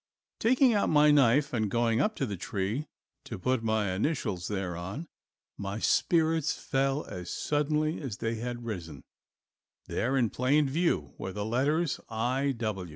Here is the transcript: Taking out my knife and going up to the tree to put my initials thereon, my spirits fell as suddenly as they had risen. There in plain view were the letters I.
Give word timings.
Taking 0.39 0.73
out 0.73 0.89
my 0.89 1.11
knife 1.11 1.53
and 1.53 1.69
going 1.69 2.01
up 2.01 2.15
to 2.15 2.25
the 2.25 2.35
tree 2.35 2.87
to 3.25 3.37
put 3.37 3.61
my 3.61 3.91
initials 3.93 4.47
thereon, 4.47 5.07
my 5.59 5.77
spirits 5.77 6.53
fell 6.53 7.05
as 7.05 7.29
suddenly 7.29 8.01
as 8.01 8.17
they 8.17 8.33
had 8.37 8.65
risen. 8.65 9.03
There 9.85 10.17
in 10.17 10.31
plain 10.31 10.67
view 10.67 11.13
were 11.19 11.33
the 11.33 11.45
letters 11.45 11.99
I. 12.09 12.55